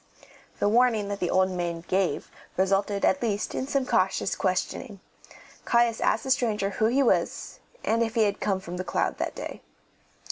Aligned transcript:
The 0.57 0.67
warning 0.67 1.09
that 1.09 1.19
the 1.19 1.29
old 1.29 1.51
maid 1.51 1.87
gave 1.87 2.31
resulted 2.57 3.05
at 3.05 3.21
least 3.21 3.53
in 3.53 3.67
some 3.67 3.85
cautious 3.85 4.35
questioning. 4.35 4.99
Caius 5.63 6.01
asked 6.01 6.23
the 6.23 6.31
stranger 6.31 6.71
who 6.71 6.85
he 6.87 7.03
was, 7.03 7.59
and 7.83 8.01
if 8.01 8.15
he 8.15 8.23
had 8.23 8.39
come 8.41 8.59
from 8.59 8.77
The 8.77 8.83
Cloud 8.83 9.19
that 9.19 9.35
day. 9.35 9.61